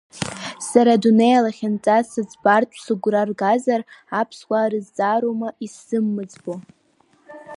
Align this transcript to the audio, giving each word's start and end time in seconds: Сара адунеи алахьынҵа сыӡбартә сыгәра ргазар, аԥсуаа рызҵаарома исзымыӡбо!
Сара 0.69 0.91
адунеи 0.97 1.35
алахьынҵа 1.37 1.97
сыӡбартә 2.09 2.75
сыгәра 2.85 3.21
ргазар, 3.29 3.81
аԥсуаа 4.19 4.71
рызҵаарома 4.71 5.49
исзымыӡбо! 5.65 6.53